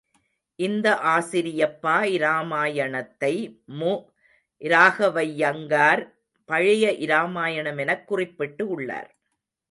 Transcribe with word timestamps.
இந்த 0.59 0.99
ஆசிரியப்பா 1.03 1.95
இராமாயணத்தை 2.11 3.33
மு. 3.65 3.91
இராகவையங்கார் 4.61 6.01
பழைய 6.45 6.91
இராமாயணம் 6.91 7.77
எனக் 7.77 8.07
குறிப்பிட்டு 8.07 8.67
உள்ளார். 8.67 9.11